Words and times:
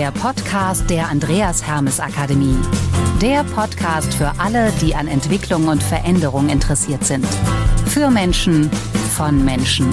der 0.00 0.12
Podcast 0.12 0.88
der 0.88 1.10
Andreas 1.10 1.66
Hermes 1.66 2.00
Akademie. 2.00 2.56
Der 3.20 3.44
Podcast 3.44 4.14
für 4.14 4.32
alle, 4.38 4.72
die 4.80 4.94
an 4.94 5.06
Entwicklung 5.06 5.68
und 5.68 5.82
Veränderung 5.82 6.48
interessiert 6.48 7.04
sind. 7.04 7.26
Für 7.84 8.10
Menschen, 8.10 8.70
von 9.14 9.44
Menschen. 9.44 9.86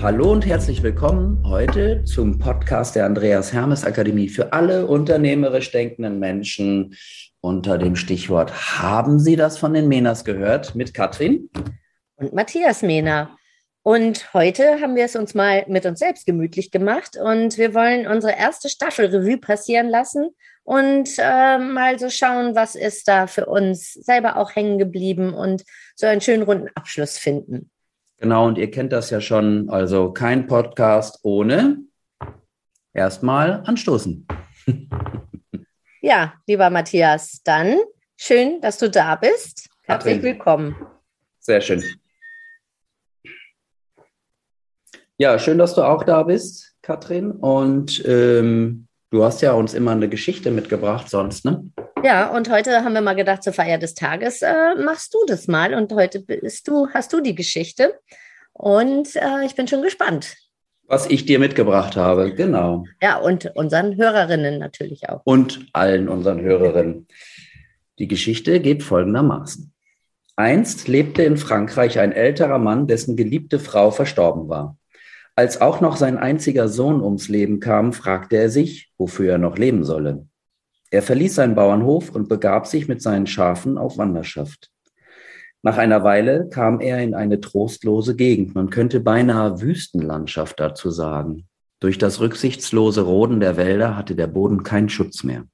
Hallo 0.00 0.30
und 0.30 0.46
herzlich 0.46 0.80
willkommen 0.84 1.42
heute 1.44 2.04
zum 2.04 2.38
Podcast 2.38 2.94
der 2.94 3.06
Andreas 3.06 3.52
Hermes 3.52 3.84
Akademie 3.84 4.28
für 4.28 4.52
alle 4.52 4.86
unternehmerisch 4.86 5.72
denkenden 5.72 6.20
Menschen 6.20 6.94
unter 7.40 7.78
dem 7.78 7.96
Stichwort 7.96 8.78
Haben 8.80 9.18
Sie 9.18 9.34
das 9.34 9.58
von 9.58 9.74
den 9.74 9.88
Menas 9.88 10.24
gehört 10.24 10.76
mit 10.76 10.94
Katrin? 10.94 11.50
Und 12.16 12.32
Matthias 12.32 12.82
Mehner. 12.82 13.36
Und 13.82 14.32
heute 14.32 14.80
haben 14.80 14.96
wir 14.96 15.04
es 15.04 15.16
uns 15.16 15.34
mal 15.34 15.64
mit 15.68 15.84
uns 15.86 15.98
selbst 15.98 16.26
gemütlich 16.26 16.70
gemacht 16.70 17.16
und 17.16 17.56
wir 17.56 17.72
wollen 17.72 18.06
unsere 18.06 18.32
erste 18.36 18.68
Staffel 18.68 19.06
Revue 19.06 19.38
passieren 19.38 19.88
lassen 19.88 20.30
und 20.64 21.10
äh, 21.18 21.58
mal 21.58 21.98
so 21.98 22.10
schauen, 22.10 22.56
was 22.56 22.74
ist 22.74 23.06
da 23.06 23.28
für 23.28 23.46
uns 23.46 23.92
selber 23.92 24.38
auch 24.38 24.56
hängen 24.56 24.78
geblieben 24.78 25.34
und 25.34 25.62
so 25.94 26.06
einen 26.06 26.20
schönen 26.20 26.42
runden 26.42 26.68
Abschluss 26.74 27.18
finden. 27.18 27.70
Genau, 28.16 28.46
und 28.46 28.58
ihr 28.58 28.70
kennt 28.70 28.92
das 28.92 29.10
ja 29.10 29.20
schon. 29.20 29.68
Also 29.68 30.10
kein 30.12 30.46
Podcast 30.46 31.20
ohne 31.22 31.84
erstmal 32.94 33.62
anstoßen. 33.66 34.26
ja, 36.00 36.32
lieber 36.46 36.70
Matthias, 36.70 37.42
dann 37.44 37.78
schön, 38.16 38.60
dass 38.62 38.78
du 38.78 38.90
da 38.90 39.16
bist. 39.16 39.68
Herzlich 39.84 40.22
willkommen. 40.22 40.74
Sehr 41.38 41.60
schön. 41.60 41.84
Ja, 45.18 45.38
schön, 45.38 45.56
dass 45.56 45.74
du 45.74 45.82
auch 45.82 46.04
da 46.04 46.24
bist, 46.24 46.74
Katrin. 46.82 47.30
Und 47.30 48.04
ähm, 48.06 48.86
du 49.10 49.24
hast 49.24 49.40
ja 49.40 49.52
uns 49.52 49.72
immer 49.72 49.92
eine 49.92 50.10
Geschichte 50.10 50.50
mitgebracht 50.50 51.08
sonst, 51.08 51.46
ne? 51.46 51.64
Ja, 52.04 52.28
und 52.28 52.50
heute 52.50 52.84
haben 52.84 52.92
wir 52.92 53.00
mal 53.00 53.14
gedacht, 53.14 53.42
zur 53.42 53.54
Feier 53.54 53.78
des 53.78 53.94
Tages 53.94 54.42
äh, 54.42 54.74
machst 54.74 55.14
du 55.14 55.18
das 55.26 55.48
mal. 55.48 55.72
Und 55.72 55.90
heute 55.94 56.20
bist 56.20 56.68
du, 56.68 56.88
hast 56.92 57.14
du 57.14 57.22
die 57.22 57.34
Geschichte. 57.34 57.98
Und 58.52 59.16
äh, 59.16 59.46
ich 59.46 59.54
bin 59.54 59.66
schon 59.66 59.80
gespannt. 59.80 60.36
Was 60.86 61.06
ich 61.06 61.24
dir 61.24 61.38
mitgebracht 61.38 61.96
habe, 61.96 62.34
genau. 62.34 62.84
Ja, 63.02 63.16
und 63.16 63.50
unseren 63.54 63.96
Hörerinnen 63.96 64.58
natürlich 64.58 65.08
auch. 65.08 65.22
Und 65.24 65.66
allen 65.72 66.10
unseren 66.10 66.42
Hörerinnen. 66.42 67.08
Die 67.98 68.06
Geschichte 68.06 68.60
geht 68.60 68.82
folgendermaßen. 68.82 69.72
Einst 70.36 70.86
lebte 70.86 71.22
in 71.22 71.38
Frankreich 71.38 71.98
ein 71.98 72.12
älterer 72.12 72.58
Mann, 72.58 72.86
dessen 72.86 73.16
geliebte 73.16 73.58
Frau 73.58 73.90
verstorben 73.90 74.50
war. 74.50 74.76
Als 75.38 75.60
auch 75.60 75.82
noch 75.82 75.98
sein 75.98 76.16
einziger 76.16 76.66
Sohn 76.66 77.02
ums 77.02 77.28
Leben 77.28 77.60
kam, 77.60 77.92
fragte 77.92 78.36
er 78.36 78.48
sich, 78.48 78.90
wofür 78.96 79.32
er 79.32 79.38
noch 79.38 79.58
leben 79.58 79.84
solle. 79.84 80.26
Er 80.90 81.02
verließ 81.02 81.34
seinen 81.34 81.54
Bauernhof 81.54 82.10
und 82.10 82.30
begab 82.30 82.66
sich 82.66 82.88
mit 82.88 83.02
seinen 83.02 83.26
Schafen 83.26 83.76
auf 83.76 83.98
Wanderschaft. 83.98 84.70
Nach 85.62 85.76
einer 85.76 86.02
Weile 86.04 86.48
kam 86.48 86.80
er 86.80 87.02
in 87.02 87.14
eine 87.14 87.40
trostlose 87.40 88.16
Gegend, 88.16 88.54
man 88.54 88.70
könnte 88.70 89.00
beinahe 89.00 89.60
Wüstenlandschaft 89.60 90.58
dazu 90.58 90.90
sagen. 90.90 91.46
Durch 91.80 91.98
das 91.98 92.20
rücksichtslose 92.20 93.02
Roden 93.02 93.38
der 93.38 93.58
Wälder 93.58 93.94
hatte 93.94 94.14
der 94.14 94.28
Boden 94.28 94.62
keinen 94.62 94.88
Schutz 94.88 95.22
mehr. 95.22 95.44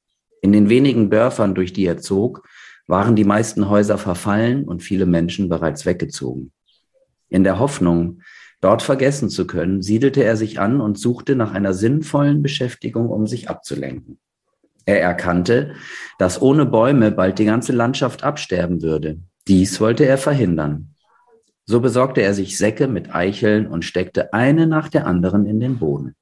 In 0.42 0.52
den 0.52 0.68
wenigen 0.68 1.10
Dörfern, 1.10 1.56
durch 1.56 1.72
die 1.72 1.86
er 1.86 1.98
zog, 1.98 2.46
waren 2.86 3.16
die 3.16 3.24
meisten 3.24 3.68
Häuser 3.68 3.98
verfallen 3.98 4.62
und 4.64 4.82
viele 4.82 5.06
Menschen 5.06 5.48
bereits 5.48 5.86
weggezogen. 5.86 6.52
In 7.28 7.42
der 7.42 7.58
Hoffnung, 7.58 8.20
dort 8.62 8.80
vergessen 8.80 9.28
zu 9.28 9.46
können, 9.46 9.82
siedelte 9.82 10.24
er 10.24 10.36
sich 10.36 10.58
an 10.58 10.80
und 10.80 10.98
suchte 10.98 11.36
nach 11.36 11.52
einer 11.52 11.74
sinnvollen 11.74 12.42
Beschäftigung, 12.42 13.10
um 13.10 13.26
sich 13.26 13.50
abzulenken. 13.50 14.18
Er 14.86 15.02
erkannte, 15.02 15.74
dass 16.18 16.40
ohne 16.40 16.64
Bäume 16.64 17.12
bald 17.12 17.38
die 17.38 17.44
ganze 17.44 17.72
Landschaft 17.72 18.24
absterben 18.24 18.82
würde. 18.82 19.18
Dies 19.46 19.80
wollte 19.80 20.06
er 20.06 20.16
verhindern. 20.16 20.94
So 21.64 21.80
besorgte 21.80 22.22
er 22.22 22.34
sich 22.34 22.56
Säcke 22.56 22.88
mit 22.88 23.14
Eicheln 23.14 23.66
und 23.66 23.84
steckte 23.84 24.32
eine 24.32 24.66
nach 24.66 24.88
der 24.88 25.06
anderen 25.06 25.46
in 25.46 25.60
den 25.60 25.78
Boden. 25.78 26.16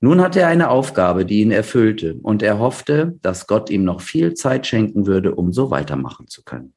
Nun 0.00 0.20
hatte 0.20 0.40
er 0.40 0.48
eine 0.48 0.70
Aufgabe, 0.70 1.24
die 1.24 1.40
ihn 1.40 1.50
erfüllte, 1.50 2.14
und 2.22 2.42
er 2.42 2.60
hoffte, 2.60 3.18
dass 3.22 3.48
Gott 3.48 3.68
ihm 3.68 3.82
noch 3.82 4.00
viel 4.00 4.34
Zeit 4.34 4.66
schenken 4.66 5.06
würde, 5.06 5.34
um 5.34 5.52
so 5.52 5.72
weitermachen 5.72 6.28
zu 6.28 6.44
können. 6.44 6.74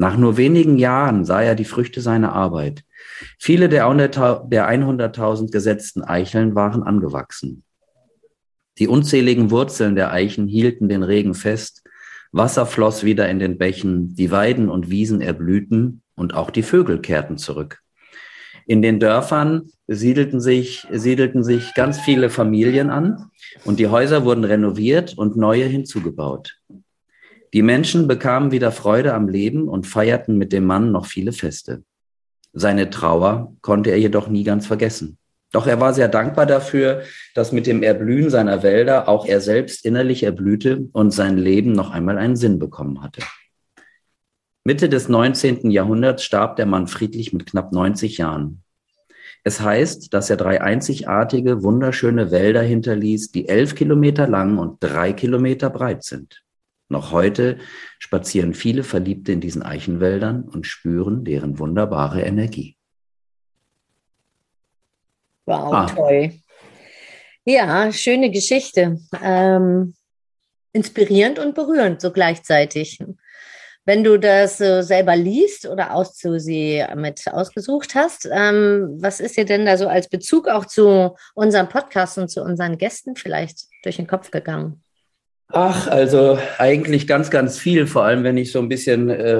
Nach 0.00 0.16
nur 0.16 0.38
wenigen 0.38 0.78
Jahren 0.78 1.26
sah 1.26 1.42
er 1.42 1.54
die 1.54 1.66
Früchte 1.66 2.00
seiner 2.00 2.32
Arbeit. 2.32 2.84
Viele 3.38 3.68
der 3.68 3.84
100.000 3.84 5.50
gesetzten 5.52 6.02
Eicheln 6.02 6.54
waren 6.54 6.82
angewachsen. 6.82 7.64
Die 8.78 8.88
unzähligen 8.88 9.50
Wurzeln 9.50 9.96
der 9.96 10.10
Eichen 10.10 10.48
hielten 10.48 10.88
den 10.88 11.02
Regen 11.02 11.34
fest, 11.34 11.82
Wasser 12.32 12.64
floss 12.64 13.04
wieder 13.04 13.28
in 13.28 13.40
den 13.40 13.58
Bächen, 13.58 14.14
die 14.14 14.30
Weiden 14.30 14.70
und 14.70 14.88
Wiesen 14.88 15.20
erblühten 15.20 16.00
und 16.14 16.32
auch 16.32 16.48
die 16.48 16.62
Vögel 16.62 17.02
kehrten 17.02 17.36
zurück. 17.36 17.82
In 18.66 18.80
den 18.80 19.00
Dörfern 19.00 19.68
siedelten 19.86 20.40
sich, 20.40 20.86
siedelten 20.90 21.44
sich 21.44 21.74
ganz 21.74 22.00
viele 22.00 22.30
Familien 22.30 22.88
an 22.88 23.30
und 23.66 23.78
die 23.78 23.88
Häuser 23.88 24.24
wurden 24.24 24.44
renoviert 24.44 25.18
und 25.18 25.36
neue 25.36 25.66
hinzugebaut. 25.66 26.56
Die 27.52 27.62
Menschen 27.62 28.06
bekamen 28.06 28.52
wieder 28.52 28.70
Freude 28.70 29.12
am 29.12 29.28
Leben 29.28 29.68
und 29.68 29.86
feierten 29.86 30.38
mit 30.38 30.52
dem 30.52 30.64
Mann 30.64 30.92
noch 30.92 31.06
viele 31.06 31.32
Feste. 31.32 31.82
Seine 32.52 32.90
Trauer 32.90 33.56
konnte 33.60 33.90
er 33.90 33.98
jedoch 33.98 34.28
nie 34.28 34.44
ganz 34.44 34.66
vergessen. 34.66 35.18
Doch 35.52 35.66
er 35.66 35.80
war 35.80 35.92
sehr 35.92 36.06
dankbar 36.06 36.46
dafür, 36.46 37.02
dass 37.34 37.50
mit 37.50 37.66
dem 37.66 37.82
Erblühen 37.82 38.30
seiner 38.30 38.62
Wälder 38.62 39.08
auch 39.08 39.26
er 39.26 39.40
selbst 39.40 39.84
innerlich 39.84 40.22
erblühte 40.22 40.88
und 40.92 41.10
sein 41.10 41.38
Leben 41.38 41.72
noch 41.72 41.90
einmal 41.90 42.18
einen 42.18 42.36
Sinn 42.36 42.60
bekommen 42.60 43.02
hatte. 43.02 43.22
Mitte 44.62 44.88
des 44.88 45.08
19. 45.08 45.70
Jahrhunderts 45.70 46.22
starb 46.22 46.54
der 46.54 46.66
Mann 46.66 46.86
friedlich 46.86 47.32
mit 47.32 47.46
knapp 47.46 47.72
90 47.72 48.18
Jahren. 48.18 48.62
Es 49.42 49.60
heißt, 49.60 50.12
dass 50.14 50.30
er 50.30 50.36
drei 50.36 50.60
einzigartige, 50.60 51.62
wunderschöne 51.64 52.30
Wälder 52.30 52.62
hinterließ, 52.62 53.32
die 53.32 53.48
elf 53.48 53.74
Kilometer 53.74 54.28
lang 54.28 54.58
und 54.58 54.76
drei 54.80 55.12
Kilometer 55.12 55.70
breit 55.70 56.04
sind. 56.04 56.44
Noch 56.90 57.12
heute 57.12 57.58
spazieren 58.00 58.52
viele 58.52 58.82
Verliebte 58.82 59.30
in 59.30 59.40
diesen 59.40 59.62
Eichenwäldern 59.62 60.42
und 60.42 60.66
spüren 60.66 61.24
deren 61.24 61.60
wunderbare 61.60 62.22
Energie. 62.22 62.76
Wow, 65.46 65.72
ah. 65.72 65.86
toll. 65.86 66.32
Ja, 67.44 67.92
schöne 67.92 68.32
Geschichte. 68.32 68.98
Ähm, 69.22 69.94
inspirierend 70.72 71.38
und 71.38 71.54
berührend 71.54 72.00
so 72.00 72.10
gleichzeitig. 72.10 72.98
Wenn 73.84 74.02
du 74.02 74.18
das 74.18 74.58
selber 74.58 75.14
liest 75.14 75.66
oder 75.66 75.94
aus 75.94 76.14
zu 76.14 76.40
sie 76.40 76.84
mit 76.96 77.24
ausgesucht 77.32 77.94
hast, 77.94 78.28
ähm, 78.32 78.98
was 79.00 79.20
ist 79.20 79.36
dir 79.36 79.44
denn 79.44 79.64
da 79.64 79.76
so 79.76 79.86
als 79.86 80.08
Bezug 80.08 80.48
auch 80.48 80.66
zu 80.66 81.16
unserem 81.34 81.68
Podcast 81.68 82.18
und 82.18 82.28
zu 82.28 82.42
unseren 82.42 82.78
Gästen 82.78 83.14
vielleicht 83.14 83.66
durch 83.84 83.96
den 83.96 84.08
Kopf 84.08 84.32
gegangen? 84.32 84.82
Ach, 85.52 85.88
also 85.88 86.38
eigentlich 86.58 87.08
ganz, 87.08 87.28
ganz 87.30 87.58
viel, 87.58 87.88
vor 87.88 88.04
allem 88.04 88.22
wenn 88.22 88.36
ich 88.36 88.52
so 88.52 88.60
ein 88.60 88.68
bisschen 88.68 89.10
äh, 89.10 89.34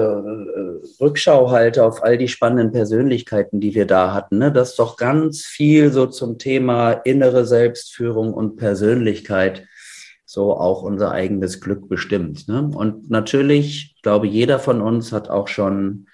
Rückschau 1.00 1.53
halte 1.53 1.84
auf 1.84 2.03
all 2.03 2.19
die 2.19 2.26
spannenden 2.26 2.72
Persönlichkeiten, 2.72 3.60
die 3.60 3.75
wir 3.75 3.87
da 3.87 4.12
hatten. 4.12 4.38
Ne? 4.38 4.50
Das 4.50 4.71
ist 4.71 4.78
doch 4.81 4.97
ganz 4.97 5.44
viel 5.44 5.93
so 5.93 6.06
zum 6.06 6.38
Thema 6.38 6.93
innere 6.93 7.47
Selbstführung 7.47 8.34
und 8.34 8.56
Persönlichkeit, 8.56 9.66
so 10.25 10.56
auch 10.56 10.82
unser 10.82 11.12
eigenes 11.12 11.60
Glück 11.60 11.88
bestimmt. 11.88 12.48
Ne? 12.48 12.69
Und 12.75 13.09
natürlich, 13.09 13.95
ich 13.95 14.03
glaube, 14.03 14.27
jeder 14.27 14.59
von 14.59 14.80
uns 14.80 15.13
hat 15.13 15.30
auch 15.30 15.47
schon 15.47 16.06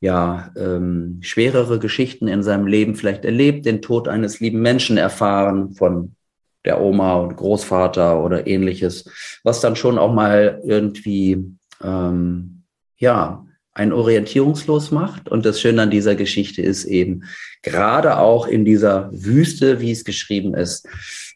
ja, 0.00 0.50
ähm, 0.56 1.18
schwerere 1.20 1.78
Geschichten 1.78 2.28
in 2.28 2.42
seinem 2.42 2.66
Leben 2.66 2.94
vielleicht 2.94 3.24
erlebt, 3.26 3.66
den 3.66 3.82
Tod 3.82 4.08
eines 4.08 4.40
lieben 4.40 4.60
Menschen 4.60 4.96
erfahren, 4.96 5.74
von 5.74 6.15
der 6.66 6.80
Oma 6.80 7.14
und 7.14 7.36
Großvater 7.36 8.22
oder 8.22 8.46
ähnliches, 8.46 9.08
was 9.44 9.60
dann 9.60 9.76
schon 9.76 9.98
auch 9.98 10.12
mal 10.12 10.60
irgendwie, 10.64 11.44
ähm, 11.82 12.62
ja, 12.98 13.46
ein 13.72 13.92
orientierungslos 13.92 14.90
macht. 14.90 15.28
Und 15.28 15.44
das 15.44 15.60
Schöne 15.60 15.82
an 15.82 15.90
dieser 15.90 16.14
Geschichte 16.14 16.62
ist 16.62 16.86
eben, 16.86 17.24
gerade 17.62 18.18
auch 18.18 18.46
in 18.46 18.64
dieser 18.64 19.10
Wüste, 19.12 19.80
wie 19.80 19.92
es 19.92 20.04
geschrieben 20.04 20.54
ist, 20.54 20.88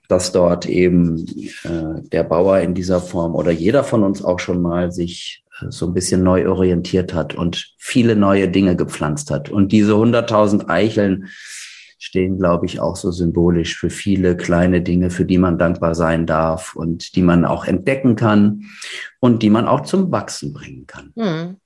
dass 0.08 0.32
dort 0.32 0.66
eben 0.66 1.26
äh, 1.64 2.02
der 2.10 2.24
Bauer 2.24 2.58
in 2.60 2.74
dieser 2.74 3.00
Form 3.00 3.34
oder 3.34 3.52
jeder 3.52 3.84
von 3.84 4.02
uns 4.02 4.24
auch 4.24 4.40
schon 4.40 4.60
mal 4.60 4.90
sich 4.90 5.44
äh, 5.60 5.66
so 5.70 5.86
ein 5.86 5.94
bisschen 5.94 6.22
neu 6.22 6.48
orientiert 6.48 7.14
hat 7.14 7.34
und 7.34 7.74
viele 7.78 8.16
neue 8.16 8.48
Dinge 8.48 8.74
gepflanzt 8.74 9.30
hat. 9.30 9.50
Und 9.50 9.70
diese 9.70 9.92
100.000 9.92 10.68
Eicheln, 10.68 11.28
stehen, 12.00 12.38
glaube 12.38 12.66
ich, 12.66 12.80
auch 12.80 12.96
so 12.96 13.10
symbolisch 13.10 13.78
für 13.78 13.90
viele 13.90 14.36
kleine 14.36 14.80
Dinge, 14.80 15.10
für 15.10 15.26
die 15.26 15.38
man 15.38 15.58
dankbar 15.58 15.94
sein 15.94 16.26
darf 16.26 16.74
und 16.74 17.14
die 17.14 17.22
man 17.22 17.44
auch 17.44 17.66
entdecken 17.66 18.16
kann 18.16 18.62
und 19.20 19.42
die 19.42 19.50
man 19.50 19.68
auch 19.68 19.82
zum 19.82 20.10
Wachsen 20.10 20.52
bringen 20.54 20.86
kann. 20.86 21.12
Hm. 21.16 21.56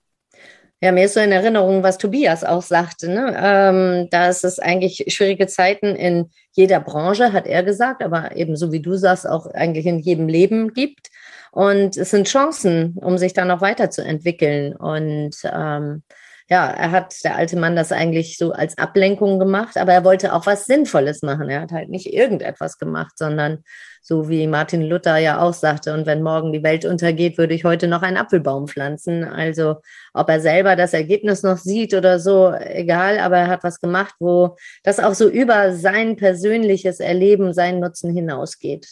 Ja, 0.81 0.92
mir 0.92 1.04
ist 1.04 1.14
so 1.14 1.20
in 1.20 1.32
Erinnerung, 1.32 1.82
was 1.82 1.96
Tobias 1.96 2.44
auch 2.44 2.60
sagte, 2.60 3.08
ne? 3.08 3.34
ähm, 3.38 4.10
dass 4.10 4.44
es 4.44 4.58
eigentlich 4.58 5.04
schwierige 5.08 5.46
Zeiten 5.46 5.94
in 5.94 6.31
jeder 6.52 6.80
Branche, 6.80 7.32
hat 7.32 7.46
er 7.46 7.62
gesagt, 7.62 8.02
aber 8.02 8.37
ebenso 8.37 8.70
wie 8.70 8.82
du 8.82 8.96
sagst, 8.96 9.26
auch 9.26 9.46
eigentlich 9.46 9.87
in 9.87 10.00
jedem 10.00 10.28
Leben 10.28 10.75
gibt. 10.75 11.08
Und 11.52 11.96
es 11.96 12.10
sind 12.10 12.26
Chancen, 12.26 12.98
um 13.00 13.16
sich 13.16 13.32
dann 13.32 13.48
noch 13.48 13.60
weiterzuentwickeln. 13.60 14.75
Und 14.75 15.37
ähm, 15.44 16.02
ja, 16.50 16.69
er 16.69 16.91
hat, 16.91 17.14
der 17.25 17.37
alte 17.37 17.56
Mann, 17.56 17.75
das 17.75 17.91
eigentlich 17.91 18.37
so 18.37 18.52
als 18.52 18.76
Ablenkung 18.76 19.38
gemacht, 19.38 19.79
aber 19.79 19.94
er 19.94 20.05
wollte 20.05 20.35
auch 20.35 20.44
was 20.44 20.67
Sinnvolles 20.67 21.23
machen. 21.23 21.49
Er 21.49 21.62
hat 21.62 21.73
halt 21.73 21.88
nicht 21.88 22.12
irgendetwas 22.12 22.76
gemacht, 22.76 23.12
sondern 23.17 23.64
so 24.02 24.29
wie 24.29 24.46
Martin 24.46 24.82
Luther 24.82 25.17
ja 25.17 25.41
auch 25.41 25.55
sagte, 25.55 25.94
und 25.94 26.05
wenn 26.05 26.23
morgen 26.23 26.52
die 26.52 26.62
Welt 26.62 26.85
untergeht, 26.85 27.38
würde 27.38 27.55
ich 27.55 27.64
heute 27.64 27.88
noch 27.88 28.02
einen 28.02 28.19
Apfelbaum 28.19 28.69
pflanzen. 28.69 29.25
Also 29.25 29.76
ob 30.12 30.29
er 30.29 30.41
selber 30.41 30.76
das 30.76 30.93
Ergebnis 30.93 31.43
noch 31.43 31.56
sieht 31.56 31.94
oder 31.94 32.20
so, 32.20 32.52
egal, 32.52 33.19
aber 33.19 33.38
er 33.38 33.49
hat 33.49 33.64
was 33.64 33.81
gemacht, 33.81 34.14
wo 34.20 34.56
das 34.82 35.00
auch 35.00 35.14
so 35.14 35.26
über 35.26 35.73
sein 35.73 36.17
persönliches 36.17 37.00
Erleben, 37.00 37.55
seinen 37.55 37.81
Nutzen 37.81 38.12
hinausgeht. 38.14 38.87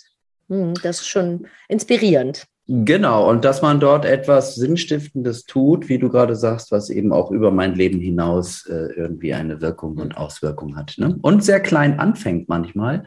Hm, 0.48 0.72
das 0.82 1.00
ist 1.02 1.08
schon 1.08 1.46
inspirierend. 1.68 2.46
Genau, 2.68 3.28
und 3.28 3.44
dass 3.44 3.60
man 3.60 3.80
dort 3.80 4.04
etwas 4.04 4.54
Sinnstiftendes 4.54 5.44
tut, 5.44 5.88
wie 5.88 5.98
du 5.98 6.08
gerade 6.08 6.36
sagst, 6.36 6.70
was 6.70 6.90
eben 6.90 7.12
auch 7.12 7.32
über 7.32 7.50
mein 7.50 7.74
Leben 7.74 7.98
hinaus 7.98 8.66
äh, 8.66 8.92
irgendwie 8.96 9.34
eine 9.34 9.60
Wirkung 9.60 9.98
und 9.98 10.16
Auswirkung 10.16 10.76
hat. 10.76 10.94
Ne? 10.96 11.18
Und 11.22 11.42
sehr 11.42 11.58
klein 11.58 11.98
anfängt 11.98 12.48
manchmal. 12.48 13.06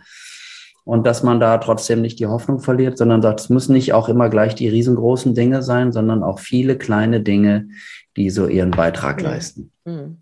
Und 0.83 1.07
dass 1.07 1.23
man 1.23 1.39
da 1.39 1.57
trotzdem 1.57 2.01
nicht 2.01 2.19
die 2.19 2.27
Hoffnung 2.27 2.59
verliert, 2.59 2.97
sondern 2.97 3.21
sagt, 3.21 3.39
es 3.39 3.49
müssen 3.49 3.73
nicht 3.73 3.93
auch 3.93 4.09
immer 4.09 4.29
gleich 4.29 4.55
die 4.55 4.67
riesengroßen 4.67 5.33
Dinge 5.33 5.63
sein, 5.63 5.91
sondern 5.91 6.21
auch 6.21 6.39
viele 6.39 6.77
kleine 6.77 7.21
Dinge, 7.21 7.69
die 8.17 8.29
so 8.29 8.47
ihren 8.47 8.71
Beitrag 8.71 9.17
mhm. 9.17 9.23
leisten. 9.23 9.71
Mhm. 9.85 10.17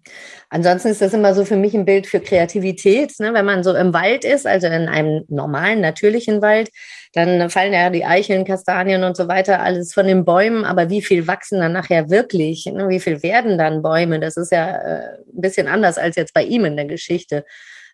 Ansonsten 0.50 0.90
ist 0.90 1.02
das 1.02 1.14
immer 1.14 1.34
so 1.34 1.46
für 1.46 1.56
mich 1.56 1.74
ein 1.74 1.86
Bild 1.86 2.08
für 2.08 2.20
Kreativität. 2.20 3.14
Ne? 3.20 3.34
Wenn 3.34 3.46
man 3.46 3.64
so 3.64 3.74
im 3.74 3.94
Wald 3.94 4.26
ist, 4.26 4.46
also 4.46 4.68
in 4.68 4.88
einem 4.88 5.24
normalen, 5.30 5.82
natürlichen 5.82 6.42
Wald, 6.42 6.70
dann 7.14 7.50
fallen 7.50 7.74
ja 7.74 7.90
die 7.90 8.06
Eicheln, 8.06 8.46
Kastanien 8.46 9.04
und 9.04 9.16
so 9.16 9.28
weiter 9.28 9.62
alles 9.62 9.94
von 9.94 10.08
den 10.08 10.26
Bäumen. 10.26 10.66
Aber 10.66 10.90
wie 10.90 11.02
viel 11.02 11.28
wachsen 11.28 11.60
dann 11.60 11.74
nachher 11.74 12.10
wirklich? 12.10 12.66
Ne? 12.66 12.90
Wie 12.90 13.00
viel 13.00 13.22
werden 13.24 13.58
dann 13.58 13.82
Bäume? 13.82 14.20
Das 14.20 14.36
ist 14.38 14.52
ja 14.52 14.76
äh, 14.76 15.18
ein 15.18 15.42
bisschen 15.42 15.68
anders 15.68 15.98
als 15.98 16.16
jetzt 16.16 16.34
bei 16.34 16.44
ihm 16.44 16.66
in 16.66 16.76
der 16.76 16.86
Geschichte. 16.86 17.46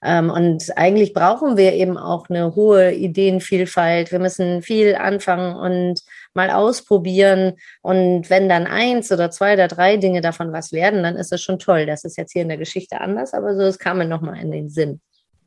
Ähm, 0.03 0.29
und 0.29 0.77
eigentlich 0.77 1.13
brauchen 1.13 1.57
wir 1.57 1.73
eben 1.73 1.97
auch 1.97 2.29
eine 2.29 2.55
hohe 2.55 2.93
Ideenvielfalt. 2.93 4.11
Wir 4.11 4.19
müssen 4.19 4.61
viel 4.61 4.95
anfangen 4.95 5.55
und 5.55 6.01
mal 6.33 6.49
ausprobieren. 6.49 7.53
Und 7.81 8.29
wenn 8.29 8.47
dann 8.47 8.67
eins 8.67 9.11
oder 9.11 9.31
zwei 9.31 9.53
oder 9.53 9.67
drei 9.67 9.97
Dinge 9.97 10.21
davon 10.21 10.53
was 10.53 10.71
werden, 10.71 11.03
dann 11.03 11.15
ist 11.15 11.31
das 11.31 11.41
schon 11.41 11.59
toll. 11.59 11.85
Das 11.85 12.03
ist 12.03 12.17
jetzt 12.17 12.31
hier 12.31 12.43
in 12.43 12.49
der 12.49 12.57
Geschichte 12.57 13.01
anders, 13.01 13.33
aber 13.33 13.55
so, 13.55 13.63
es 13.63 13.79
kam 13.79 13.97
mir 13.97 14.05
nochmal 14.05 14.39
in 14.39 14.51
den 14.51 14.69
Sinn. 14.69 15.01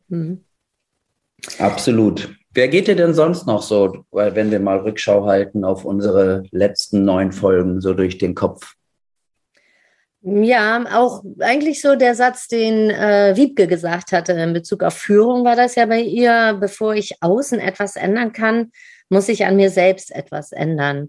Mhm. 0.09 0.45
Absolut. 1.59 2.37
Wer 2.55 2.69
geht 2.69 2.87
dir 2.87 2.97
denn 2.97 3.15
sonst 3.15 3.47
noch 3.47 3.63
so, 3.63 4.05
wenn 4.11 4.51
wir 4.51 4.61
mal 4.61 4.79
Rückschau 4.79 5.25
halten 5.25 5.65
auf 5.65 5.85
unsere 5.85 6.43
letzten 6.51 7.05
neun 7.05 7.33
Folgen, 7.33 7.81
so 7.81 7.95
durch 7.95 8.19
den 8.19 8.35
Kopf? 8.35 8.75
Ja, 10.25 10.85
auch 10.93 11.25
eigentlich 11.41 11.81
so 11.81 11.97
der 11.97 12.15
Satz, 12.15 12.47
den 12.47 12.91
äh, 12.91 13.33
Wiebke 13.35 13.67
gesagt 13.67 14.13
hatte 14.13 14.33
in 14.33 14.53
Bezug 14.53 14.85
auf 14.85 14.95
Führung, 14.95 15.45
war 15.45 15.57
das 15.57 15.75
ja 15.75 15.85
bei 15.87 16.01
ihr, 16.01 16.57
bevor 16.61 16.95
ich 16.95 17.17
außen 17.21 17.59
etwas 17.59 17.97
ändern 17.97 18.33
kann, 18.33 18.71
muss 19.09 19.29
ich 19.29 19.45
an 19.47 19.57
mir 19.57 19.71
selbst 19.71 20.15
etwas 20.15 20.53
ändern. 20.53 21.09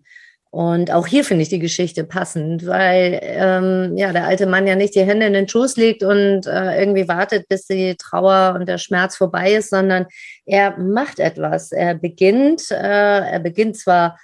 Und 0.49 0.91
auch 0.91 1.05
hier 1.05 1.23
finde 1.23 1.43
ich 1.43 1.49
die 1.49 1.59
Geschichte 1.59 2.03
passend, 2.03 2.65
weil 2.65 3.19
ähm, 3.23 3.97
ja 3.97 4.13
der 4.13 4.25
alte 4.25 4.47
Mann 4.47 4.67
ja 4.67 4.75
nicht 4.75 4.95
die 4.95 5.03
Hände 5.03 5.27
in 5.27 5.33
den 5.33 5.47
Schoß 5.47 5.77
legt 5.77 6.03
und 6.03 6.47
äh, 6.47 6.79
irgendwie 6.79 7.07
wartet, 7.07 7.47
bis 7.47 7.65
die 7.67 7.95
Trauer 7.95 8.55
und 8.59 8.67
der 8.67 8.77
Schmerz 8.79 9.17
vorbei 9.17 9.53
ist, 9.53 9.69
sondern 9.69 10.07
er 10.45 10.77
macht 10.77 11.19
etwas. 11.19 11.71
Er 11.71 11.95
beginnt, 11.95 12.69
äh, 12.71 12.75
er 12.75 13.39
beginnt 13.39 13.77
zwar 13.77 14.17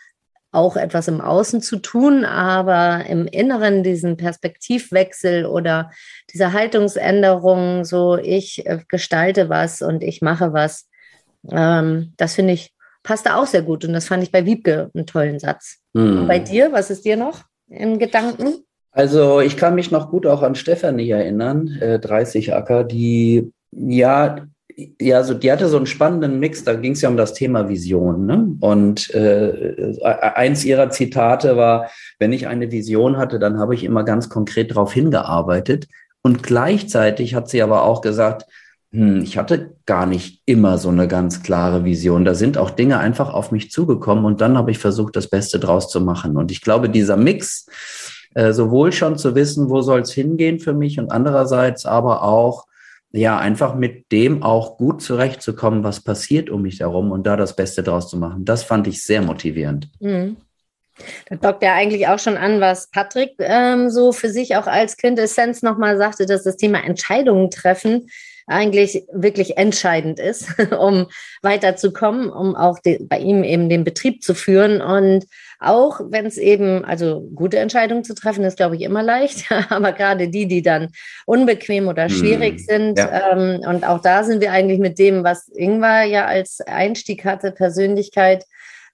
auch 0.51 0.75
etwas 0.75 1.07
im 1.07 1.21
Außen 1.21 1.61
zu 1.61 1.77
tun, 1.77 2.25
aber 2.25 3.05
im 3.05 3.27
Inneren 3.27 3.83
diesen 3.83 4.17
Perspektivwechsel 4.17 5.45
oder 5.45 5.91
diese 6.33 6.53
Haltungsänderung, 6.53 7.85
so 7.85 8.17
ich 8.17 8.65
äh, 8.65 8.79
gestalte 8.87 9.49
was 9.49 9.81
und 9.81 10.03
ich 10.03 10.21
mache 10.21 10.53
was, 10.53 10.89
ähm, 11.51 12.13
das 12.17 12.35
finde 12.35 12.53
ich, 12.53 12.73
passt 13.03 13.25
da 13.25 13.35
auch 13.35 13.45
sehr 13.45 13.61
gut. 13.61 13.85
Und 13.85 13.93
das 13.93 14.07
fand 14.07 14.23
ich 14.23 14.31
bei 14.31 14.45
Wiebke 14.45 14.89
einen 14.93 15.05
tollen 15.05 15.39
Satz. 15.39 15.77
Hm. 15.95 16.27
Bei 16.27 16.39
dir, 16.39 16.71
was 16.71 16.89
ist 16.89 17.05
dir 17.05 17.17
noch 17.17 17.43
im 17.69 17.99
Gedanken? 17.99 18.65
Also 18.91 19.39
ich 19.39 19.55
kann 19.55 19.75
mich 19.75 19.91
noch 19.91 20.09
gut 20.09 20.25
auch 20.25 20.41
an 20.41 20.55
Stefanie 20.55 21.11
erinnern, 21.11 21.77
äh, 21.79 21.99
30 21.99 22.53
Acker, 22.53 22.83
die 22.83 23.51
ja 23.71 24.47
ja, 24.99 25.23
so, 25.23 25.33
die 25.33 25.51
hatte 25.51 25.67
so 25.67 25.77
einen 25.77 25.85
spannenden 25.85 26.39
Mix, 26.39 26.63
da 26.63 26.73
ging 26.73 26.93
es 26.93 27.01
ja 27.01 27.09
um 27.09 27.17
das 27.17 27.33
Thema 27.33 27.69
Vision. 27.69 28.25
Ne? 28.25 28.55
Und 28.59 29.13
äh, 29.13 29.97
eins 30.03 30.65
ihrer 30.65 30.89
Zitate 30.89 31.57
war, 31.57 31.89
wenn 32.19 32.33
ich 32.33 32.47
eine 32.47 32.71
Vision 32.71 33.17
hatte, 33.17 33.39
dann 33.39 33.59
habe 33.59 33.75
ich 33.75 33.83
immer 33.83 34.03
ganz 34.03 34.29
konkret 34.29 34.71
darauf 34.71 34.93
hingearbeitet. 34.93 35.87
Und 36.21 36.43
gleichzeitig 36.43 37.35
hat 37.35 37.49
sie 37.49 37.61
aber 37.61 37.83
auch 37.83 38.01
gesagt, 38.01 38.45
hm, 38.91 39.21
ich 39.21 39.37
hatte 39.37 39.75
gar 39.85 40.05
nicht 40.05 40.41
immer 40.45 40.77
so 40.77 40.89
eine 40.89 41.07
ganz 41.07 41.43
klare 41.43 41.85
Vision. 41.85 42.25
Da 42.25 42.33
sind 42.33 42.57
auch 42.57 42.71
Dinge 42.71 42.99
einfach 42.99 43.33
auf 43.33 43.51
mich 43.51 43.71
zugekommen 43.71 44.25
und 44.25 44.41
dann 44.41 44.57
habe 44.57 44.71
ich 44.71 44.79
versucht, 44.79 45.15
das 45.15 45.29
Beste 45.29 45.59
draus 45.59 45.89
zu 45.89 46.01
machen. 46.01 46.37
Und 46.37 46.51
ich 46.51 46.61
glaube, 46.61 46.89
dieser 46.89 47.17
Mix, 47.17 47.67
äh, 48.35 48.53
sowohl 48.53 48.91
schon 48.91 49.17
zu 49.17 49.35
wissen, 49.35 49.69
wo 49.69 49.81
soll 49.81 50.01
es 50.01 50.11
hingehen 50.11 50.59
für 50.59 50.73
mich 50.73 50.99
und 50.99 51.11
andererseits 51.11 51.85
aber 51.85 52.23
auch 52.23 52.65
ja, 53.11 53.37
einfach 53.39 53.75
mit 53.75 54.11
dem 54.11 54.43
auch 54.43 54.77
gut 54.77 55.01
zurechtzukommen, 55.01 55.83
was 55.83 56.03
passiert 56.03 56.49
um 56.49 56.61
mich 56.61 56.79
herum 56.79 57.11
und 57.11 57.25
da 57.25 57.35
das 57.35 57.55
Beste 57.55 57.81
draus 57.81 58.09
zu 58.09 58.17
machen. 58.17 58.45
Das 58.45 58.63
fand 58.63 58.87
ich 58.87 59.03
sehr 59.03 59.21
motivierend. 59.21 59.89
Mhm. 59.99 60.37
Da 61.29 61.37
dockt 61.37 61.63
ja 61.63 61.73
eigentlich 61.73 62.07
auch 62.07 62.19
schon 62.19 62.37
an, 62.37 62.59
was 62.59 62.89
Patrick 62.91 63.31
ähm, 63.39 63.89
so 63.89 64.11
für 64.11 64.29
sich 64.29 64.57
auch 64.57 64.67
als 64.67 64.97
Quintessenz 64.97 65.61
nochmal 65.61 65.97
sagte, 65.97 66.25
dass 66.25 66.43
das 66.43 66.57
Thema 66.57 66.83
Entscheidungen 66.83 67.49
treffen 67.49 68.09
eigentlich 68.49 69.03
wirklich 69.13 69.57
entscheidend 69.57 70.19
ist, 70.19 70.47
um 70.79 71.07
weiterzukommen, 71.41 72.29
um 72.29 72.55
auch 72.55 72.79
de, 72.79 73.03
bei 73.03 73.19
ihm 73.19 73.43
eben 73.43 73.69
den 73.69 73.83
Betrieb 73.83 74.23
zu 74.23 74.33
führen. 74.33 74.81
Und 74.81 75.25
auch 75.59 76.01
wenn 76.09 76.25
es 76.25 76.37
eben, 76.37 76.83
also 76.83 77.21
gute 77.35 77.59
Entscheidungen 77.59 78.03
zu 78.03 78.15
treffen, 78.15 78.43
ist, 78.43 78.57
glaube 78.57 78.75
ich, 78.75 78.81
immer 78.81 79.03
leicht, 79.03 79.45
aber 79.69 79.91
gerade 79.91 80.29
die, 80.29 80.47
die 80.47 80.61
dann 80.61 80.89
unbequem 81.25 81.87
oder 81.87 82.07
hm, 82.07 82.09
schwierig 82.09 82.53
hm, 82.53 82.59
sind. 82.59 82.99
Ja. 82.99 83.33
Ähm, 83.33 83.61
und 83.67 83.87
auch 83.87 84.01
da 84.01 84.23
sind 84.23 84.41
wir 84.41 84.51
eigentlich 84.51 84.79
mit 84.79 84.97
dem, 84.97 85.23
was 85.23 85.47
Ingvar 85.49 86.03
ja 86.03 86.25
als 86.25 86.59
Einstieg 86.61 87.25
hatte, 87.25 87.51
Persönlichkeit, 87.51 88.45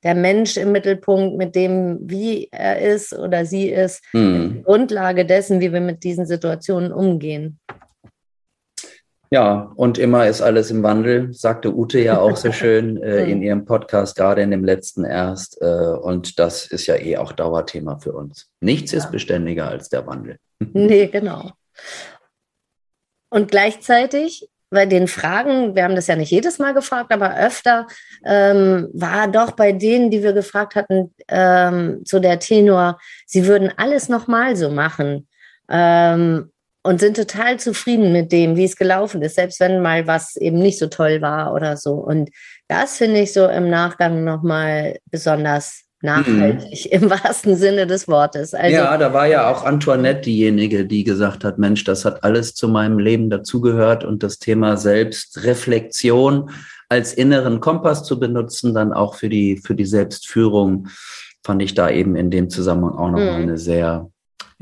der 0.04 0.16
Mensch 0.16 0.58
im 0.58 0.72
Mittelpunkt, 0.72 1.38
mit 1.38 1.56
dem, 1.56 1.98
wie 2.02 2.50
er 2.52 2.80
ist 2.80 3.14
oder 3.18 3.46
sie 3.46 3.70
ist, 3.70 4.04
hm. 4.12 4.64
Grundlage 4.64 5.26
dessen, 5.26 5.62
wie 5.62 5.74
wir 5.74 5.82
mit 5.82 6.04
diesen 6.04 6.28
Situationen 6.28 6.92
umgehen. 6.92 7.60
Ja, 9.36 9.70
und 9.76 9.98
immer 9.98 10.28
ist 10.28 10.42
alles 10.42 10.72
im 10.72 10.82
Wandel, 10.82 11.34
sagte 11.34 11.76
Ute 11.76 12.00
ja 12.00 12.20
auch 12.22 12.38
so 12.38 12.52
schön 12.54 13.04
äh, 13.04 13.26
in 13.26 13.42
ihrem 13.42 13.66
Podcast, 13.66 14.16
gerade 14.16 14.42
in 14.42 14.50
dem 14.50 14.64
letzten 14.64 15.04
erst. 15.04 15.62
Äh, 15.62 15.66
und 15.66 16.40
das 16.40 16.66
ist 16.68 16.88
ja 16.88 16.96
eh 16.96 17.18
auch 17.18 17.34
Dauerthema 17.34 18.00
für 18.00 18.14
uns. 18.14 18.50
Nichts 18.62 18.94
ja. 18.94 19.00
ist 19.00 19.12
beständiger 19.12 19.68
als 19.68 19.90
der 19.90 20.08
Wandel. 20.08 20.38
Nee, 20.72 21.08
genau. 21.08 21.52
Und 23.28 23.52
gleichzeitig 23.52 24.48
bei 24.70 24.86
den 24.86 25.10
Fragen, 25.10 25.76
wir 25.76 25.84
haben 25.84 25.98
das 25.98 26.08
ja 26.08 26.16
nicht 26.16 26.32
jedes 26.32 26.58
Mal 26.58 26.74
gefragt, 26.74 27.12
aber 27.12 27.36
öfter, 27.36 27.88
ähm, 28.24 28.88
war 28.94 29.28
doch 29.28 29.52
bei 29.52 29.74
denen, 29.74 30.12
die 30.12 30.24
wir 30.24 30.32
gefragt 30.32 30.76
hatten, 30.76 31.14
ähm, 31.28 32.04
so 32.06 32.20
der 32.20 32.40
Tenor, 32.40 33.00
sie 33.26 33.46
würden 33.48 33.70
alles 33.76 34.08
nochmal 34.08 34.56
so 34.56 34.70
machen. 34.70 35.28
Ähm, 35.68 36.54
und 36.86 37.00
sind 37.00 37.18
total 37.18 37.58
zufrieden 37.60 38.12
mit 38.12 38.32
dem, 38.32 38.56
wie 38.56 38.64
es 38.64 38.76
gelaufen 38.76 39.24
ist, 39.24 39.36
selbst 39.36 39.60
wenn 39.60 39.82
mal 39.82 40.06
was 40.06 40.36
eben 40.36 40.60
nicht 40.60 40.78
so 40.78 40.86
toll 40.86 41.20
war 41.20 41.52
oder 41.56 41.78
so. 41.78 41.94
Und 41.94 42.30
das 42.68 42.98
finde 42.98 43.22
ich 43.22 43.34
so 43.34 43.48
im 43.48 43.72
Nachgang 43.72 44.24
nochmal 44.24 45.00
besonders 45.10 45.82
nachhaltig 46.04 46.92
mhm. 46.92 46.92
im 47.04 47.10
wahrsten 47.10 47.56
Sinne 47.56 47.88
des 47.88 48.08
Wortes. 48.08 48.54
Also, 48.54 48.76
ja, 48.76 48.96
da 49.00 49.12
war 49.14 49.26
ja 49.26 49.50
auch 49.50 49.66
Antoinette 49.66 50.22
diejenige, 50.22 50.86
die 50.86 51.04
gesagt 51.04 51.44
hat, 51.44 51.58
Mensch, 51.58 51.84
das 51.86 52.06
hat 52.06 52.24
alles 52.24 52.54
zu 52.54 52.68
meinem 52.68 53.00
Leben 53.00 53.32
dazugehört 53.32 54.04
und 54.04 54.22
das 54.22 54.38
Thema 54.38 54.78
Selbstreflexion 54.78 56.52
als 56.88 57.16
inneren 57.16 57.62
Kompass 57.62 58.04
zu 58.04 58.20
benutzen, 58.20 58.76
dann 58.76 58.94
auch 58.94 59.16
für 59.16 59.30
die, 59.30 59.58
für 59.58 59.74
die 59.74 59.86
Selbstführung, 59.86 60.90
fand 61.44 61.64
ich 61.64 61.74
da 61.74 61.90
eben 61.90 62.16
in 62.16 62.30
dem 62.30 62.52
Zusammenhang 62.52 62.94
auch 62.94 63.10
nochmal 63.10 63.38
mhm. 63.38 63.42
eine 63.42 63.58
sehr 63.58 64.12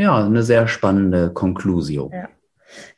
ja, 0.04 0.26
eine 0.26 0.44
sehr 0.44 0.68
spannende 0.68 1.32
Konklusion. 1.32 2.12
Ja. 2.12 2.30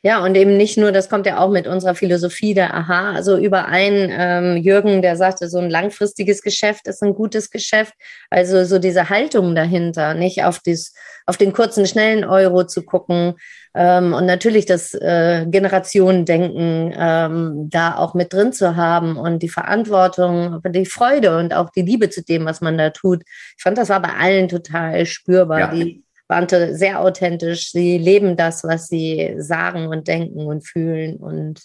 Ja, 0.02 0.24
und 0.24 0.36
eben 0.36 0.56
nicht 0.56 0.78
nur, 0.78 0.92
das 0.92 1.08
kommt 1.08 1.26
ja 1.26 1.38
auch 1.38 1.50
mit 1.50 1.66
unserer 1.66 1.94
Philosophie 1.94 2.54
der 2.54 2.74
Aha, 2.74 3.12
also 3.12 3.36
überein, 3.36 4.10
ähm, 4.10 4.56
Jürgen, 4.56 5.02
der 5.02 5.16
sagte, 5.16 5.48
so 5.48 5.58
ein 5.58 5.70
langfristiges 5.70 6.42
Geschäft 6.42 6.86
ist 6.88 7.02
ein 7.02 7.14
gutes 7.14 7.50
Geschäft. 7.50 7.92
Also 8.30 8.64
so 8.64 8.78
diese 8.78 9.10
Haltung 9.10 9.54
dahinter, 9.54 10.14
nicht 10.14 10.44
auf, 10.44 10.60
dies, 10.60 10.94
auf 11.26 11.36
den 11.36 11.52
kurzen, 11.52 11.86
schnellen 11.86 12.24
Euro 12.24 12.64
zu 12.64 12.82
gucken 12.84 13.34
ähm, 13.74 14.14
und 14.14 14.26
natürlich 14.26 14.64
das 14.64 14.94
äh, 14.94 15.46
Generationendenken 15.46 16.94
ähm, 16.96 17.68
da 17.70 17.96
auch 17.96 18.14
mit 18.14 18.32
drin 18.32 18.52
zu 18.52 18.76
haben 18.76 19.16
und 19.16 19.42
die 19.42 19.48
Verantwortung, 19.48 20.62
die 20.64 20.86
Freude 20.86 21.36
und 21.36 21.52
auch 21.52 21.70
die 21.70 21.82
Liebe 21.82 22.08
zu 22.10 22.22
dem, 22.22 22.46
was 22.46 22.60
man 22.60 22.78
da 22.78 22.90
tut. 22.90 23.22
Ich 23.56 23.62
fand, 23.62 23.76
das 23.76 23.90
war 23.90 24.00
bei 24.00 24.14
allen 24.18 24.48
total 24.48 25.04
spürbar. 25.04 25.58
Ja. 25.58 25.66
Die, 25.72 26.05
waren 26.28 26.48
sehr 26.74 27.00
authentisch. 27.00 27.70
Sie 27.70 27.98
leben 27.98 28.36
das, 28.36 28.64
was 28.64 28.88
sie 28.88 29.34
sagen 29.38 29.88
und 29.88 30.08
denken 30.08 30.46
und 30.46 30.66
fühlen. 30.66 31.16
Und 31.16 31.62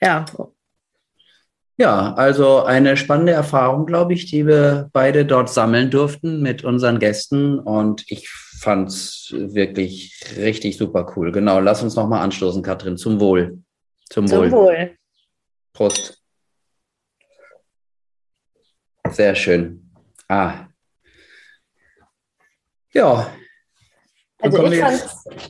ja. 0.00 0.24
Ja, 1.76 2.14
also 2.14 2.64
eine 2.64 2.96
spannende 2.96 3.32
Erfahrung, 3.32 3.86
glaube 3.86 4.12
ich, 4.12 4.26
die 4.26 4.46
wir 4.46 4.90
beide 4.92 5.24
dort 5.24 5.48
sammeln 5.48 5.90
durften 5.90 6.42
mit 6.42 6.64
unseren 6.64 6.98
Gästen. 6.98 7.58
Und 7.58 8.04
ich 8.10 8.28
fand 8.28 8.88
es 8.88 9.32
wirklich 9.32 10.20
richtig 10.36 10.76
super 10.76 11.12
cool. 11.16 11.30
Genau, 11.30 11.60
lass 11.60 11.82
uns 11.82 11.94
nochmal 11.94 12.22
anstoßen, 12.22 12.62
Katrin. 12.62 12.96
Zum 12.96 13.20
Wohl. 13.20 13.62
Zum, 14.10 14.26
Zum 14.26 14.38
Wohl. 14.38 14.52
Wohl. 14.52 14.96
Prost. 15.72 16.20
Sehr 19.10 19.34
schön. 19.34 19.90
Ah. 20.28 20.66
Ja, 22.92 23.30
also 24.40 24.64
ich 24.64 24.78
fand 24.78 25.04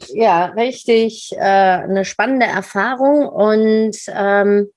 ja 0.09 0.47
richtig 0.47 1.33
äh, 1.37 1.39
eine 1.39 2.05
spannende 2.05 2.47
Erfahrung 2.47 3.29
und 3.29 3.97
ähm, 4.09 4.71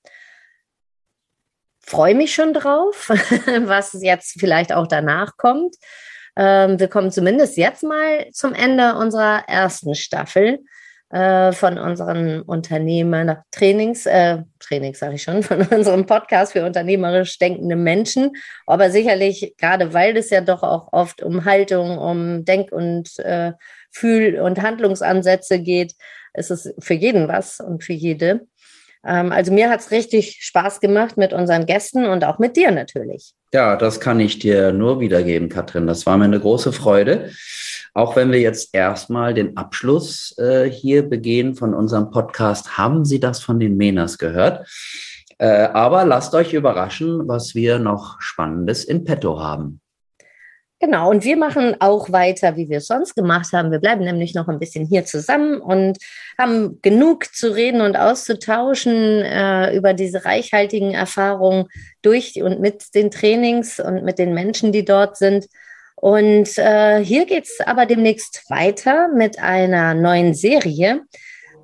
freue 1.80 2.14
mich 2.14 2.34
schon 2.34 2.52
drauf, 2.54 3.08
was 3.60 3.96
jetzt 4.02 4.38
vielleicht 4.38 4.72
auch 4.72 4.86
danach 4.86 5.36
kommt. 5.36 5.76
Ähm, 6.36 6.78
wir 6.78 6.88
kommen 6.88 7.10
zumindest 7.10 7.56
jetzt 7.56 7.82
mal 7.82 8.28
zum 8.32 8.54
Ende 8.54 8.94
unserer 8.96 9.44
ersten 9.48 9.94
Staffel 9.94 10.60
äh, 11.10 11.52
von 11.52 11.76
unseren 11.78 12.40
Unternehmen 12.40 13.36
Trainings, 13.50 14.06
äh, 14.06 14.38
Trainings 14.58 14.98
sage 14.98 15.16
ich 15.16 15.22
schon, 15.22 15.42
von 15.42 15.60
unserem 15.66 16.06
Podcast 16.06 16.52
für 16.52 16.64
unternehmerisch 16.64 17.38
denkende 17.38 17.76
Menschen. 17.76 18.30
Aber 18.66 18.90
sicherlich, 18.90 19.54
gerade 19.58 19.92
weil 19.92 20.16
es 20.16 20.30
ja 20.30 20.40
doch 20.40 20.62
auch 20.62 20.88
oft 20.92 21.22
um 21.22 21.44
Haltung, 21.44 21.98
um 21.98 22.46
Denk- 22.46 22.72
und 22.72 23.18
äh, 23.18 23.52
Fühl- 23.92 24.40
und 24.40 24.60
Handlungsansätze 24.60 25.60
geht, 25.60 25.94
ist 26.34 26.50
es 26.50 26.74
für 26.78 26.94
jeden 26.94 27.28
was 27.28 27.60
und 27.60 27.84
für 27.84 27.92
jede. 27.92 28.46
Ähm, 29.04 29.32
also 29.32 29.52
mir 29.52 29.70
hat 29.70 29.80
es 29.80 29.90
richtig 29.90 30.38
Spaß 30.40 30.80
gemacht 30.80 31.16
mit 31.16 31.32
unseren 31.32 31.66
Gästen 31.66 32.06
und 32.06 32.24
auch 32.24 32.38
mit 32.38 32.56
dir 32.56 32.70
natürlich. 32.70 33.34
Ja, 33.52 33.76
das 33.76 34.00
kann 34.00 34.18
ich 34.20 34.38
dir 34.38 34.72
nur 34.72 35.00
wiedergeben, 35.00 35.48
Katrin. 35.48 35.86
Das 35.86 36.06
war 36.06 36.16
mir 36.16 36.24
eine 36.24 36.40
große 36.40 36.72
Freude. 36.72 37.30
Auch 37.94 38.16
wenn 38.16 38.32
wir 38.32 38.40
jetzt 38.40 38.74
erstmal 38.74 39.34
den 39.34 39.56
Abschluss 39.58 40.34
äh, 40.38 40.70
hier 40.70 41.02
begehen 41.02 41.54
von 41.54 41.74
unserem 41.74 42.10
Podcast, 42.10 42.78
haben 42.78 43.04
Sie 43.04 43.20
das 43.20 43.40
von 43.40 43.60
den 43.60 43.76
Menas 43.76 44.16
gehört? 44.16 44.66
Äh, 45.36 45.68
aber 45.74 46.06
lasst 46.06 46.34
euch 46.34 46.54
überraschen, 46.54 47.28
was 47.28 47.54
wir 47.54 47.78
noch 47.78 48.18
Spannendes 48.20 48.84
in 48.84 49.04
petto 49.04 49.40
haben. 49.40 49.81
Genau, 50.82 51.10
und 51.10 51.22
wir 51.22 51.36
machen 51.36 51.76
auch 51.78 52.10
weiter, 52.10 52.56
wie 52.56 52.68
wir 52.68 52.78
es 52.78 52.88
sonst 52.88 53.14
gemacht 53.14 53.52
haben. 53.52 53.70
Wir 53.70 53.78
bleiben 53.78 54.02
nämlich 54.02 54.34
noch 54.34 54.48
ein 54.48 54.58
bisschen 54.58 54.84
hier 54.84 55.04
zusammen 55.04 55.60
und 55.60 55.96
haben 56.36 56.80
genug 56.82 57.32
zu 57.32 57.54
reden 57.54 57.80
und 57.82 57.96
auszutauschen 57.96 59.22
äh, 59.22 59.76
über 59.76 59.94
diese 59.94 60.24
reichhaltigen 60.24 60.92
Erfahrungen 60.92 61.68
durch 62.02 62.42
und 62.42 62.58
mit 62.58 62.96
den 62.96 63.12
Trainings 63.12 63.78
und 63.78 64.02
mit 64.02 64.18
den 64.18 64.34
Menschen, 64.34 64.72
die 64.72 64.84
dort 64.84 65.16
sind. 65.16 65.46
Und 65.94 66.58
äh, 66.58 66.98
hier 67.04 67.26
es 67.30 67.60
aber 67.64 67.86
demnächst 67.86 68.50
weiter 68.50 69.06
mit 69.06 69.38
einer 69.38 69.94
neuen 69.94 70.34
Serie 70.34 71.02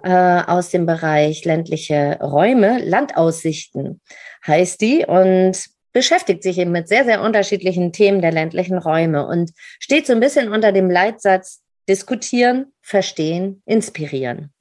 äh, 0.04 0.12
aus 0.46 0.70
dem 0.70 0.86
Bereich 0.86 1.44
ländliche 1.44 2.20
Räume, 2.22 2.78
Landaussichten 2.84 4.00
heißt 4.46 4.80
die. 4.80 5.04
Und 5.06 5.58
beschäftigt 5.98 6.44
sich 6.44 6.58
eben 6.58 6.70
mit 6.70 6.86
sehr, 6.86 7.04
sehr 7.04 7.22
unterschiedlichen 7.22 7.92
Themen 7.92 8.22
der 8.22 8.30
ländlichen 8.30 8.78
Räume 8.78 9.26
und 9.26 9.50
steht 9.80 10.06
so 10.06 10.12
ein 10.12 10.20
bisschen 10.20 10.52
unter 10.52 10.70
dem 10.70 10.88
Leitsatz 10.88 11.60
diskutieren, 11.88 12.66
verstehen, 12.82 13.62
inspirieren. 13.66 14.52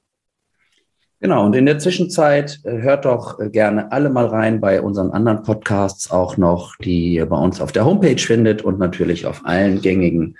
Genau, 1.20 1.46
und 1.46 1.54
in 1.54 1.66
der 1.66 1.78
Zwischenzeit 1.78 2.58
äh, 2.64 2.78
hört 2.82 3.04
doch 3.04 3.38
äh, 3.38 3.50
gerne 3.50 3.92
alle 3.92 4.10
mal 4.10 4.26
rein 4.26 4.60
bei 4.60 4.82
unseren 4.82 5.12
anderen 5.12 5.44
Podcasts 5.44 6.10
auch 6.10 6.36
noch, 6.36 6.74
die 6.76 7.14
ihr 7.14 7.26
bei 7.26 7.36
uns 7.36 7.60
auf 7.60 7.70
der 7.70 7.84
Homepage 7.84 8.18
findet 8.18 8.62
und 8.62 8.80
natürlich 8.80 9.24
auf 9.24 9.42
allen 9.44 9.80
gängigen 9.80 10.36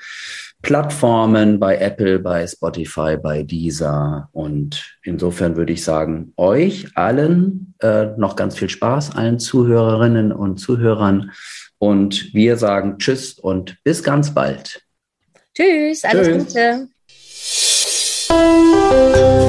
Plattformen, 0.63 1.61
bei 1.61 1.79
Apple, 1.79 2.19
bei 2.19 2.47
Spotify, 2.47 3.17
bei 3.17 3.43
Deezer. 3.43 4.29
Und 4.33 4.99
insofern 5.03 5.57
würde 5.57 5.73
ich 5.73 5.85
sagen, 5.85 6.33
euch 6.37 6.89
allen 6.97 7.75
äh, 7.81 8.07
noch 8.17 8.37
ganz 8.37 8.59
viel 8.59 8.69
Spaß, 8.69 9.15
allen 9.17 9.39
Zuhörerinnen 9.39 10.33
und 10.33 10.59
Zuhörern. 10.59 11.31
Und 11.79 12.35
wir 12.35 12.57
sagen 12.57 12.99
Tschüss 12.99 13.39
und 13.39 13.77
bis 13.85 14.03
ganz 14.03 14.35
bald. 14.35 14.83
Tschüss, 15.55 16.05
alles 16.05 16.53
Tschüss. 16.53 16.89
Gute. 18.29 19.48